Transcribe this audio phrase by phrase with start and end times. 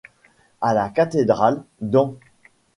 [0.61, 2.15] à la cathédrale, dent.